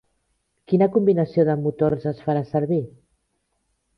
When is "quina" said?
0.71-0.87